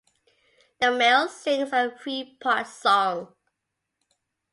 The 0.79 0.91
male 0.91 1.27
sings 1.27 1.69
a 1.73 1.93
three-part 1.95 2.65
song. 2.65 3.35